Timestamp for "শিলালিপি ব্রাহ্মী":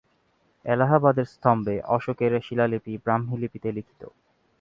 2.41-3.35